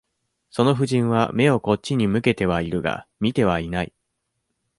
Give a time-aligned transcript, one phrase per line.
[0.49, 3.93] その夫人は、眼をこっちに向けてはいるが、見てはいない。